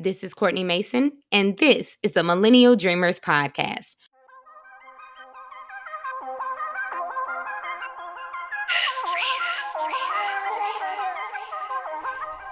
[0.00, 3.96] This is Courtney Mason, and this is the Millennial Dreamers Podcast.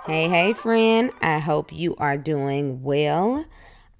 [0.07, 1.13] Hey, hey, friend.
[1.23, 3.47] I hope you are doing well.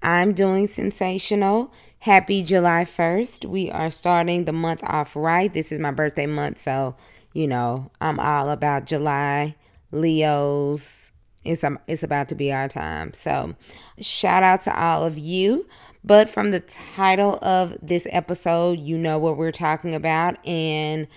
[0.03, 1.71] I'm doing sensational.
[1.99, 3.45] Happy July 1st.
[3.45, 5.53] We are starting the month off right.
[5.53, 6.97] This is my birthday month, so,
[7.33, 9.55] you know, I'm all about July,
[9.93, 11.06] Leos.
[11.47, 13.13] It's, um, it's about to be our time.
[13.13, 13.55] So,
[13.99, 15.67] shout out to all of you.
[16.03, 20.37] But from the title of this episode, you know what we're talking about.
[20.47, 21.07] And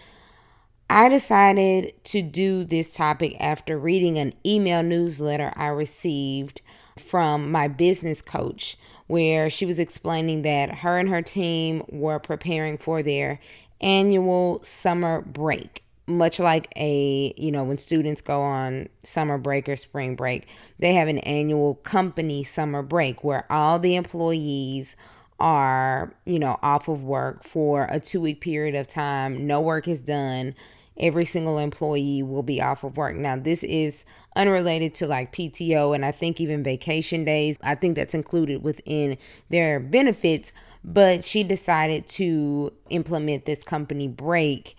[0.88, 6.60] I decided to do this topic after reading an email newsletter I received
[6.98, 12.77] from my business coach, where she was explaining that her and her team were preparing
[12.77, 13.38] for their
[13.80, 15.84] annual summer break.
[16.10, 20.46] Much like a, you know, when students go on summer break or spring break,
[20.78, 24.96] they have an annual company summer break where all the employees
[25.38, 29.47] are, you know, off of work for a two week period of time.
[29.47, 30.55] No work is done
[31.00, 33.16] every single employee will be off of work.
[33.16, 34.05] Now, this is
[34.36, 37.56] unrelated to like PTO and I think even vacation days.
[37.62, 39.16] I think that's included within
[39.48, 40.53] their benefits,
[40.84, 44.77] but she decided to implement this company break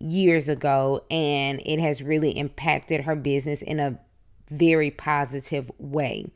[0.00, 3.98] years ago and it has really impacted her business in a
[4.50, 6.26] very positive way.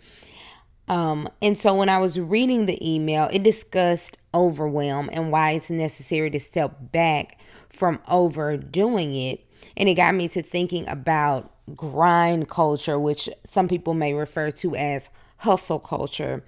[0.88, 5.70] Um, and so when I was reading the email, it discussed overwhelm and why it's
[5.70, 7.38] necessary to step back
[7.68, 9.46] from overdoing it.
[9.76, 14.76] And it got me to thinking about grind culture, which some people may refer to
[14.76, 16.44] as hustle culture,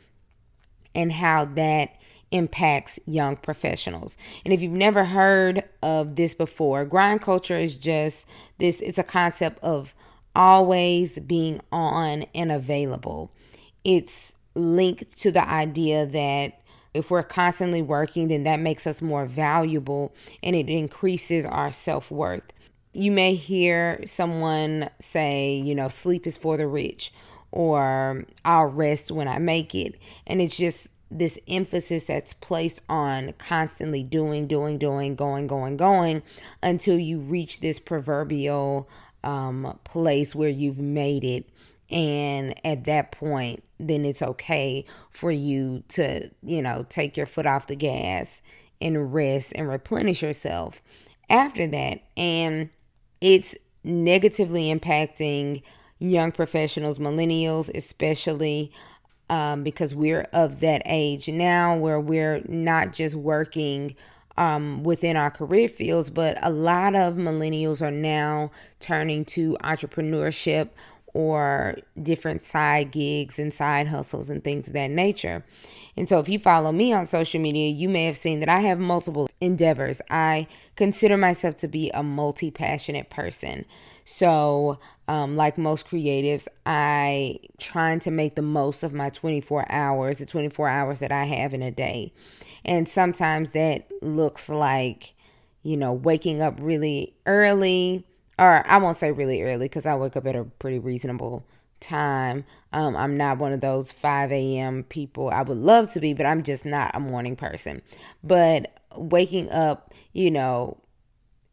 [0.94, 1.96] and how that
[2.30, 4.16] impacts young professionals.
[4.44, 8.26] And if you've never heard of this before, grind culture is just
[8.58, 9.94] this it's a concept of
[10.34, 13.30] always being on and available.
[13.84, 16.60] It's linked to the idea that
[16.92, 22.10] if we're constantly working, then that makes us more valuable and it increases our self
[22.10, 22.52] worth.
[22.92, 27.12] You may hear someone say, you know, sleep is for the rich,
[27.50, 29.96] or I'll rest when I make it.
[30.28, 36.22] And it's just this emphasis that's placed on constantly doing, doing, doing, going, going, going
[36.62, 38.88] until you reach this proverbial
[39.22, 41.48] um, place where you've made it.
[41.90, 47.46] And at that point then it's okay for you to you know take your foot
[47.46, 48.40] off the gas
[48.80, 50.82] and rest and replenish yourself
[51.28, 52.00] after that.
[52.16, 52.70] And
[53.20, 55.62] it's negatively impacting
[55.98, 58.72] young professionals millennials especially
[59.30, 63.96] um, because we're of that age now where we're not just working
[64.36, 70.70] um, within our career fields, but a lot of millennials are now turning to entrepreneurship
[71.14, 75.44] or different side gigs and side hustles and things of that nature.
[75.96, 78.60] And so, if you follow me on social media, you may have seen that I
[78.60, 80.02] have multiple endeavors.
[80.10, 83.64] I consider myself to be a multi passionate person.
[84.04, 90.18] So, um, like most creatives, I trying to make the most of my 24 hours,
[90.18, 92.12] the 24 hours that I have in a day.
[92.64, 95.14] And sometimes that looks like,
[95.62, 98.04] you know, waking up really early,
[98.38, 101.44] or I won't say really early because I wake up at a pretty reasonable
[101.80, 102.44] time.
[102.72, 104.84] Um, I'm not one of those 5 a.m.
[104.84, 105.28] people.
[105.28, 107.82] I would love to be, but I'm just not a morning person.
[108.22, 110.78] But waking up, you know,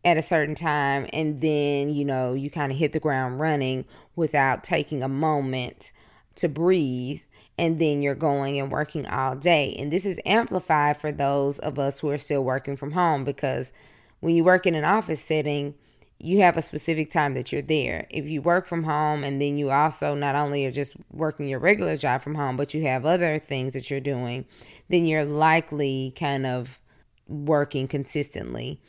[0.03, 3.85] at a certain time and then, you know, you kind of hit the ground running
[4.16, 5.91] without taking a moment
[6.35, 7.22] to breathe
[7.57, 9.75] and then you're going and working all day.
[9.78, 13.72] And this is amplified for those of us who are still working from home because
[14.19, 15.75] when you work in an office setting,
[16.17, 18.07] you have a specific time that you're there.
[18.09, 21.59] If you work from home and then you also not only are just working your
[21.59, 24.45] regular job from home, but you have other things that you're doing,
[24.90, 26.79] then you're likely kind of
[27.28, 28.79] working consistently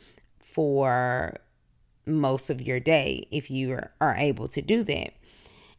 [0.53, 1.37] for
[2.05, 5.13] most of your day if you are able to do that.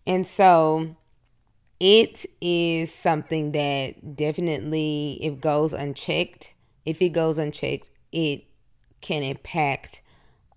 [0.07, 0.97] And so
[1.81, 6.55] it is something that definitely, if goes unchecked,
[6.85, 8.45] if it goes unchecked, it
[9.01, 10.03] can impact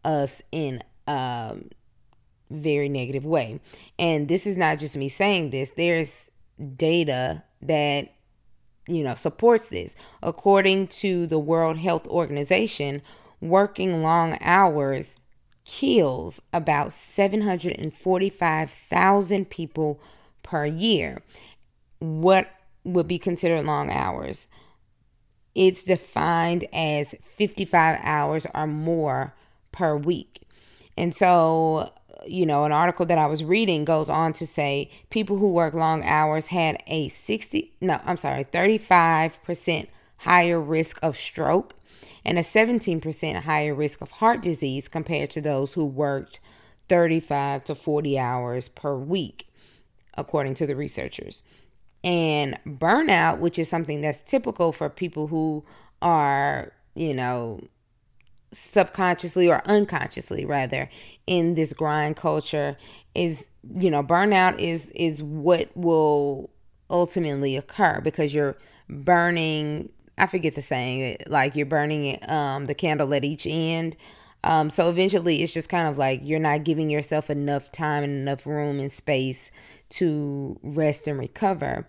[0.03, 1.57] us in a
[2.49, 3.59] very negative way.
[3.99, 6.31] And this is not just me saying this, there's
[6.75, 8.13] data that
[8.87, 9.95] you know supports this.
[10.23, 13.01] According to the World Health Organization,
[13.41, 15.17] working long hours
[15.65, 19.99] kills about 745,000 people
[20.41, 21.21] per year.
[21.99, 22.49] What
[22.83, 24.47] would be considered long hours?
[25.53, 29.33] It's defined as 55 hours or more
[29.71, 30.43] per week.
[30.95, 31.91] And so,
[32.25, 35.73] you know, an article that I was reading goes on to say people who work
[35.73, 39.87] long hours had a 60, no, I'm sorry, 35%
[40.17, 41.73] higher risk of stroke
[42.27, 46.41] and a 17% higher risk of heart disease compared to those who worked
[46.89, 49.47] 35 to 40 hours per week,
[50.15, 51.41] according to the researchers.
[52.03, 55.63] And burnout, which is something that's typical for people who
[56.01, 57.61] are, you know,
[58.51, 60.89] subconsciously or unconsciously rather
[61.25, 62.77] in this grind culture
[63.13, 63.45] is
[63.75, 66.49] you know burnout is is what will
[66.89, 68.55] ultimately occur because you're
[68.89, 73.95] burning i forget the saying like you're burning um the candle at each end
[74.43, 78.13] um so eventually it's just kind of like you're not giving yourself enough time and
[78.13, 79.51] enough room and space
[79.89, 81.87] to rest and recover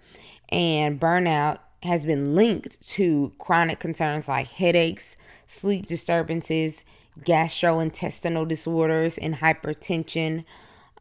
[0.51, 5.17] and burnout has been linked to chronic concerns like headaches
[5.49, 6.85] sleep disturbances,
[7.21, 10.45] gastrointestinal disorders, and hypertension.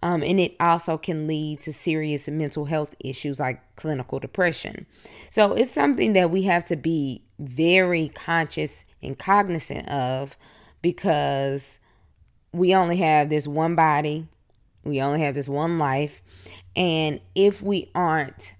[0.02, 4.86] Um, and it also can lead to serious mental health issues like clinical depression.
[5.30, 10.38] So it's something that we have to be very conscious and cognizant of
[10.82, 11.80] because
[12.52, 14.28] we only have this one body,
[14.84, 16.22] we only have this one life.
[16.76, 18.56] And if we aren't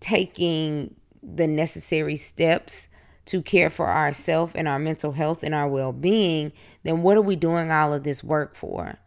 [0.00, 2.88] taking the necessary steps
[3.26, 6.52] to care for ourselves and our mental health and our well being,
[6.82, 8.98] then what are we doing all of this work for?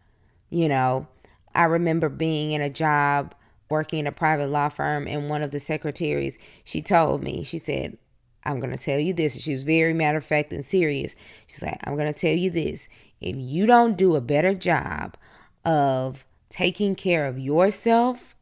[0.50, 1.06] You know,
[1.54, 3.34] I remember being in a job
[3.70, 7.58] working in a private law firm, and one of the secretaries, she told me, she
[7.58, 7.98] said,
[8.44, 9.40] I'm going to tell you this.
[9.40, 11.14] She was very matter of fact and serious.
[11.46, 12.88] She's like, I'm going to tell you this.
[13.20, 15.16] If you don't do a better job
[15.64, 18.34] of taking care of yourself,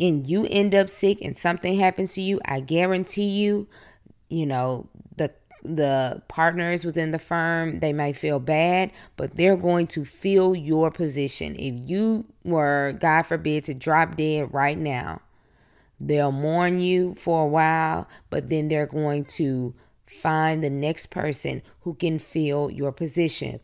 [0.00, 3.68] and you end up sick and something happens to you, I guarantee you
[4.28, 4.88] you know
[5.62, 10.90] the partners within the firm they may feel bad but they're going to fill your
[10.90, 15.20] position if you were god forbid to drop dead right now
[16.00, 19.74] they'll mourn you for a while but then they're going to
[20.06, 23.60] find the next person who can fill your position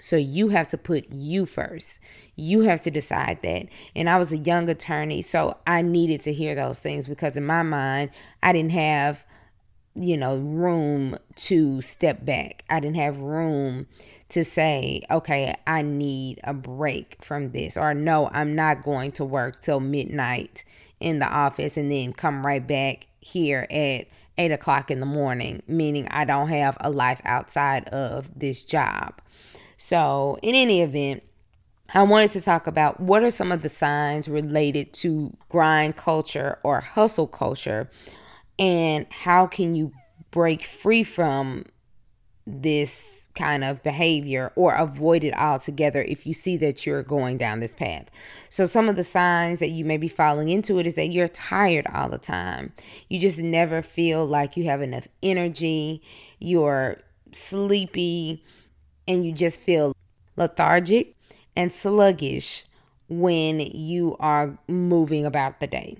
[0.00, 1.98] so you have to put you first.
[2.36, 3.66] You have to decide that.
[3.96, 7.44] And I was a young attorney, so I needed to hear those things because in
[7.44, 8.10] my mind,
[8.42, 9.24] I didn't have
[10.00, 12.64] you know, room to step back.
[12.70, 13.86] I didn't have room
[14.30, 19.24] to say, okay, I need a break from this, or no, I'm not going to
[19.24, 20.64] work till midnight
[21.00, 24.06] in the office and then come right back here at
[24.36, 29.20] eight o'clock in the morning, meaning I don't have a life outside of this job.
[29.76, 31.22] So, in any event,
[31.94, 36.58] I wanted to talk about what are some of the signs related to grind culture
[36.62, 37.88] or hustle culture
[38.58, 39.92] and how can you
[40.30, 41.64] break free from
[42.46, 47.60] this kind of behavior or avoid it altogether if you see that you're going down
[47.60, 48.10] this path.
[48.48, 51.28] So, some of the signs that you may be falling into it is that you're
[51.28, 52.72] tired all the time.
[53.08, 56.02] You just never feel like you have enough energy,
[56.38, 57.00] you're
[57.32, 58.44] sleepy,
[59.06, 59.94] and you just feel
[60.36, 61.14] lethargic
[61.54, 62.64] and sluggish
[63.08, 65.98] when you are moving about the day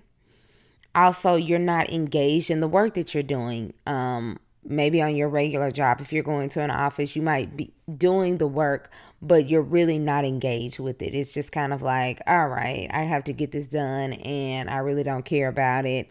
[0.94, 3.74] also you're not engaged in the work that you're doing.
[3.86, 7.72] Um maybe on your regular job if you're going to an office you might be
[7.96, 8.90] doing the work
[9.22, 11.14] but you're really not engaged with it.
[11.14, 14.78] It's just kind of like all right i have to get this done and i
[14.78, 16.10] really don't care about it.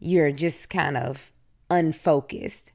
[0.00, 1.32] You're just kind of
[1.70, 2.72] unfocused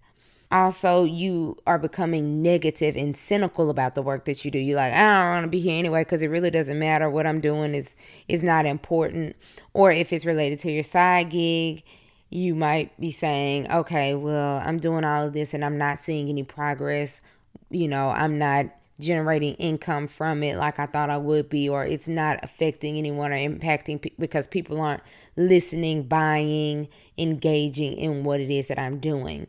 [0.54, 4.60] also you are becoming negative and cynical about the work that you do.
[4.60, 7.10] You're like i don't want to be here anyway because it really doesn't matter.
[7.10, 7.96] What i'm doing is
[8.28, 9.36] is not important.
[9.74, 11.84] Or if it's related to your side gig
[12.30, 16.30] you might be saying okay well i'm doing all of this and i'm not seeing
[16.30, 17.22] any progress.
[17.70, 18.68] You know i'm not
[19.00, 23.32] generating income from it like i thought i would be or it's not affecting anyone
[23.32, 25.02] or impacting pe- because people aren't
[25.36, 29.48] listening buying engaging in what it is that i'm doing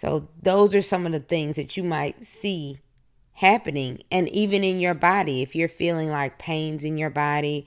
[0.00, 2.78] so, those are some of the things that you might see
[3.34, 3.98] happening.
[4.10, 7.66] And even in your body, if you're feeling like pains in your body,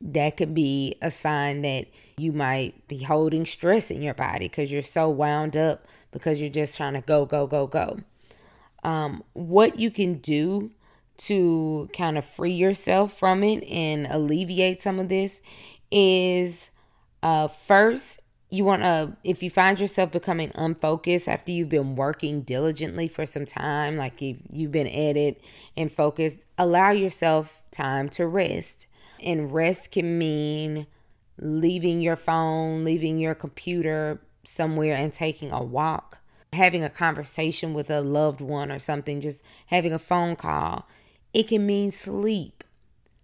[0.00, 4.72] that could be a sign that you might be holding stress in your body because
[4.72, 8.00] you're so wound up because you're just trying to go, go, go, go.
[8.82, 10.70] Um, what you can do
[11.18, 15.42] to kind of free yourself from it and alleviate some of this
[15.90, 16.70] is
[17.22, 22.42] uh, first you want to if you find yourself becoming unfocused after you've been working
[22.42, 25.40] diligently for some time like you've, you've been at it
[25.76, 28.86] and focused allow yourself time to rest.
[29.22, 30.86] And rest can mean
[31.40, 36.20] leaving your phone leaving your computer somewhere and taking a walk
[36.52, 40.86] having a conversation with a loved one or something just having a phone call.
[41.34, 42.57] It can mean sleep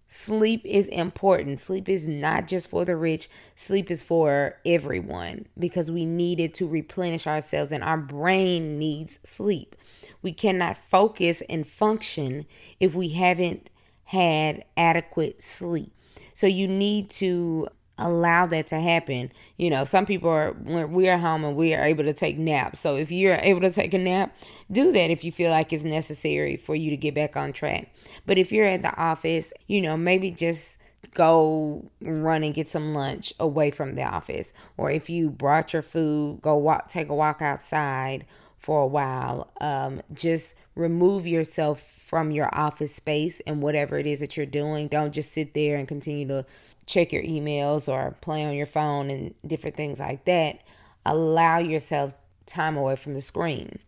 [0.07, 1.59] Sleep is important.
[1.59, 6.53] Sleep is not just for the rich, sleep is for everyone because we need it
[6.55, 9.75] to replenish ourselves and our brain needs sleep.
[10.21, 12.45] We cannot focus and function
[12.79, 13.69] if we haven't
[14.05, 15.91] had adequate sleep.
[16.33, 19.31] So you need to allow that to happen.
[19.57, 22.37] You know, some people are when we are home and we are able to take
[22.37, 22.79] naps.
[22.79, 24.35] So if you're able to take a nap,
[24.71, 27.93] do that if you feel like it's necessary for you to get back on track.
[28.25, 30.77] But if you're at the office, you know, maybe just
[31.13, 34.53] go run and get some lunch away from the office.
[34.77, 38.25] Or if you brought your food, go walk take a walk outside
[38.57, 39.51] for a while.
[39.61, 44.87] Um, just remove yourself from your office space and whatever it is that you're doing.
[44.87, 46.45] Don't just sit there and continue to
[46.85, 50.59] check your emails or play on your phone and different things like that.
[51.05, 52.13] Allow yourself
[52.45, 53.79] time away from the screen.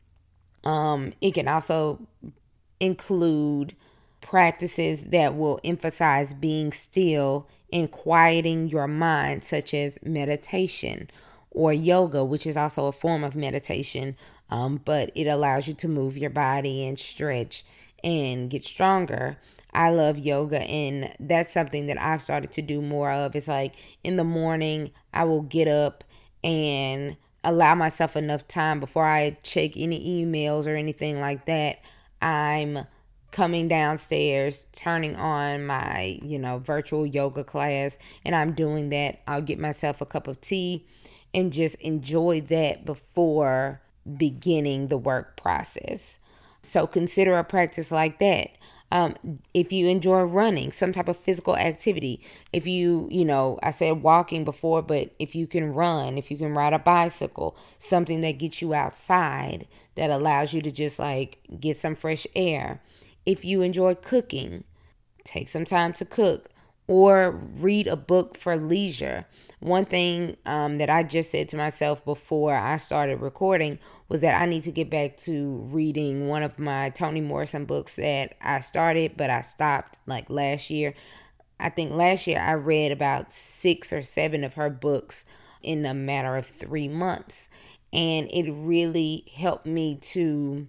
[0.64, 2.08] Um, it can also
[2.80, 3.76] include
[4.22, 11.10] practices that will emphasize being still and quieting your mind, such as meditation
[11.52, 14.16] or yoga, which is also a form of meditation,
[14.50, 17.63] um, but it allows you to move your body and stretch
[18.04, 19.38] and get stronger.
[19.74, 23.36] I love yoga, and that's something that I've started to do more of.
[23.36, 26.04] It's like in the morning, I will get up
[26.44, 31.80] and allow myself enough time before I check any emails or anything like that.
[32.22, 32.80] I'm
[33.32, 39.22] coming downstairs, turning on my, you know, virtual yoga class, and I'm doing that.
[39.27, 40.88] I'll get myself a cup of tea
[41.34, 43.82] and just enjoy that before
[44.18, 46.20] beginning the work process.
[46.62, 48.52] So consider a practice like that.
[48.90, 49.16] Um,
[49.54, 52.22] if you enjoy running, some type of physical activity,
[52.54, 56.38] if you, you know, I said walking before, but if you can run, if you
[56.38, 61.40] can ride a bicycle, something that gets you outside that allows you to just like
[61.60, 62.82] get some fresh air.
[63.26, 64.64] If you enjoy cooking,
[65.26, 66.50] take some time to cook
[66.88, 69.26] or read a book for leisure.
[69.60, 74.40] One thing um, that I just said to myself before I started recording was that
[74.40, 78.60] I need to get back to reading one of my Toni Morrison books that I
[78.60, 80.94] started, but I stopped like last year.
[81.60, 85.26] I think last year I read about six or seven of her books
[85.64, 87.50] in a matter of three months.
[87.92, 90.68] And it really helped me to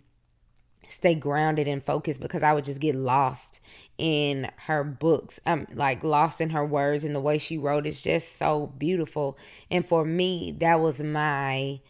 [0.88, 3.60] stay grounded and focused because I would just get lost
[3.98, 5.40] in her books.
[5.46, 9.36] I'm like lost in her words and the way she wrote is just so beautiful.
[9.70, 11.80] And for me, that was my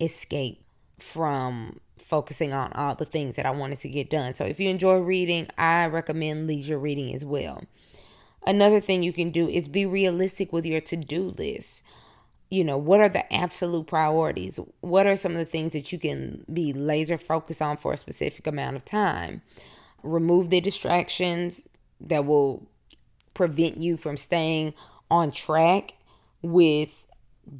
[0.00, 0.64] escape
[0.98, 4.34] from focusing on all the things that I wanted to get done.
[4.34, 7.64] So if you enjoy reading, I recommend leisure reading as well.
[8.46, 11.84] Another thing you can do is be realistic with your to-do list.
[12.52, 14.60] You know, what are the absolute priorities?
[14.80, 17.96] What are some of the things that you can be laser focused on for a
[17.96, 19.42] specific amount of time?
[20.02, 21.68] remove the distractions
[22.00, 22.66] that will
[23.34, 24.74] prevent you from staying
[25.10, 25.94] on track
[26.42, 27.02] with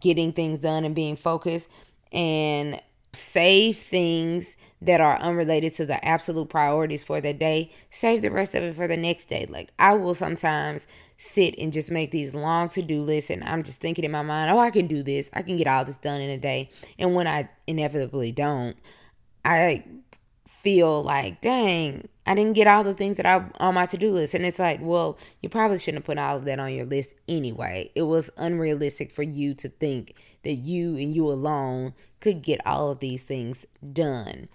[0.01, 1.69] getting things done and being focused
[2.13, 2.81] and
[3.13, 8.55] save things that are unrelated to the absolute priorities for the day save the rest
[8.55, 10.87] of it for the next day like i will sometimes
[11.17, 14.51] sit and just make these long to-do lists and i'm just thinking in my mind
[14.51, 17.15] oh i can do this i can get all this done in a day and
[17.15, 18.77] when i inevitably don't
[19.45, 19.85] i
[20.63, 24.35] feel like, dang, I didn't get all the things that I on my to-do list.
[24.35, 27.15] And it's like, well, you probably shouldn't have put all of that on your list
[27.29, 27.91] anyway.
[27.97, 32.93] It was unrealistic for you to think that you and you alone could get all
[32.93, 34.49] of these things done.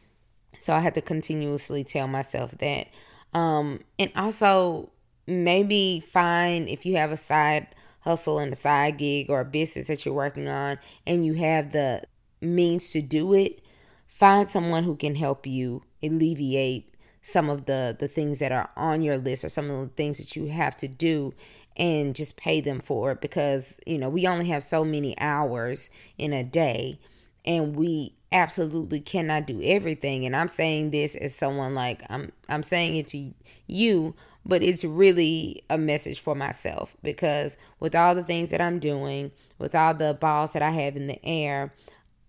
[0.60, 2.88] So I had to continuously tell myself that.
[3.34, 4.92] Um, and also
[5.26, 7.68] maybe find if you have a side
[8.02, 11.74] hustle and a side gig or a business that you're working on and you have
[11.74, 12.02] the
[12.42, 13.62] means to do it,
[14.08, 19.02] find someone who can help you alleviate some of the the things that are on
[19.02, 21.34] your list or some of the things that you have to do
[21.76, 25.90] and just pay them for it because you know we only have so many hours
[26.18, 26.98] in a day
[27.46, 32.64] and we absolutely cannot do everything and I'm saying this as someone like I'm I'm
[32.64, 33.34] saying it to
[33.68, 34.16] you
[34.46, 39.32] but it's really a message for myself because with all the things that I'm doing
[39.60, 41.74] with all the balls that I have in the air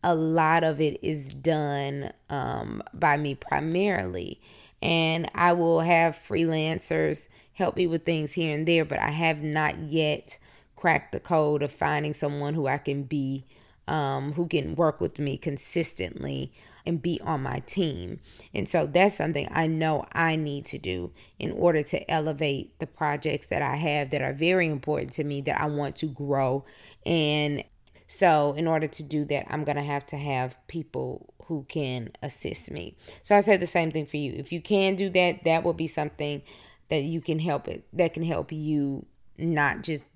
[0.02, 4.40] a lot of it is done um, by me primarily.
[4.80, 9.42] And I will have freelancers help me with things here and there, but I have
[9.42, 10.38] not yet
[10.76, 13.44] cracked the code of finding someone who I can be,
[13.88, 16.52] um, who can work with me consistently
[16.86, 18.20] and be on my team.
[18.54, 22.86] And so that's something I know I need to do in order to elevate the
[22.86, 26.64] projects that I have that are very important to me that I want to grow
[27.04, 27.64] and
[28.10, 32.10] so, in order to do that, I'm going to have to have people who can
[32.22, 32.96] assist me.
[33.22, 34.32] So, I say the same thing for you.
[34.34, 36.42] If you can do that, that will be something
[36.88, 39.04] that you can help it that can help you
[39.36, 40.06] not just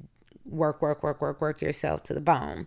[0.53, 2.67] work work work work work yourself to the bone.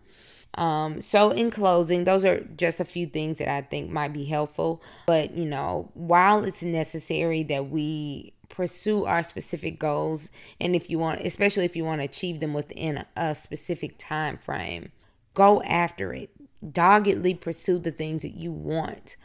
[0.55, 4.23] Um, so in closing those are just a few things that i think might be
[4.25, 4.81] helpful.
[5.05, 10.29] But you know while it's necessary that we pursue our specific goals
[10.61, 14.37] and if you want especially if you want to achieve them within a specific time
[14.37, 14.91] frame
[15.35, 16.31] go after it.
[16.67, 19.17] Doggedly pursue the things that you want.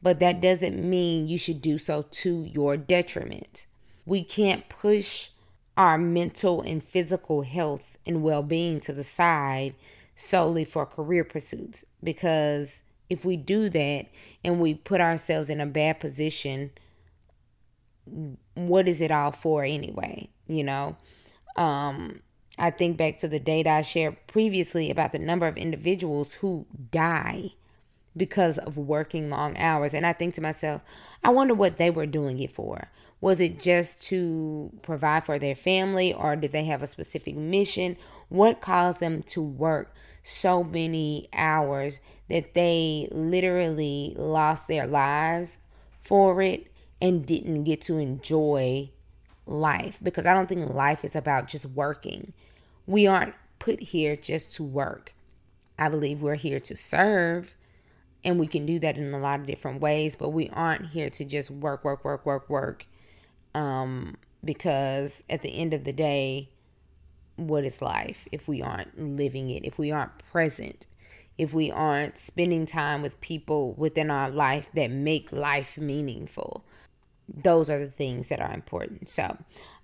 [0.00, 3.66] But that doesn't mean you should do so to your detriment.
[4.06, 5.30] We can't push
[5.76, 9.74] our mental and physical health and well-being to the side
[10.14, 14.06] solely for career pursuits because if we do that
[14.44, 16.70] and we put ourselves in a bad position
[18.54, 20.28] what is it all for anyway?
[20.46, 20.96] You know,
[21.56, 22.20] um,
[22.58, 26.66] I think back to the data I shared previously about the number of individuals who
[26.90, 27.52] die
[28.16, 29.92] because of working long hours.
[29.92, 30.82] And I think to myself,
[31.22, 32.90] I wonder what they were doing it for.
[33.20, 37.96] Was it just to provide for their family or did they have a specific mission?
[38.28, 45.58] What caused them to work so many hours that they literally lost their lives
[46.00, 46.66] for it
[47.00, 48.90] and didn't get to enjoy
[49.46, 52.32] life because I don't think life is about just working.
[52.86, 55.14] We aren't put here just to work.
[55.78, 57.54] I believe we're here to serve
[58.24, 61.08] and we can do that in a lot of different ways, but we aren't here
[61.10, 62.86] to just work, work, work, work, work.
[63.56, 66.50] Um, because at the end of the day,
[67.36, 70.86] what is life if we aren't living it, if we aren't present,
[71.36, 76.64] if we aren't spending time with people within our life that make life meaningful?
[77.28, 79.08] those are the things that are important.
[79.08, 79.36] So,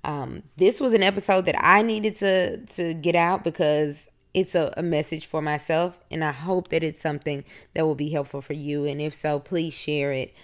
[0.05, 4.73] um, this was an episode that I needed to to get out because it's a,
[4.77, 8.55] a message for myself, and I hope that it's something that will be helpful for
[8.55, 8.85] you.
[8.85, 10.35] And if so, please share it.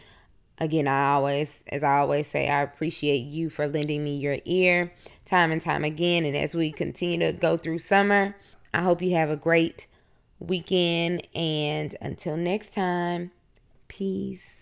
[0.60, 4.92] Again, I always, as I always say, I appreciate you for lending me your ear
[5.24, 6.24] time and time again.
[6.24, 8.36] And as we continue to go through summer,
[8.74, 9.86] I hope you have a great
[10.40, 11.26] weekend.
[11.34, 13.30] And until next time,
[13.86, 14.57] peace.